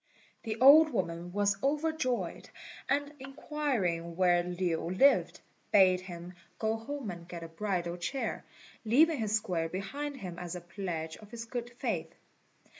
[0.41, 2.49] The old woman was overjoyed,
[2.89, 8.43] and inquiring where Lin lived, bade him go home and get a bridal chair,
[8.83, 12.15] leaving his square behind him as a pledge of his good faith.